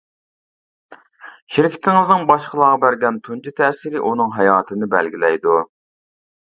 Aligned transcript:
شىركىتىڭىزنىڭ 1.57 2.25
باشقىلارغا 2.33 2.81
بەرگەن 2.87 3.23
تۇنجى 3.29 3.57
تەسىرى 3.63 4.05
ئۇنىڭ 4.09 4.37
ھاياتىنى 4.41 4.95
بەلگىلەيدۇ. 4.99 5.61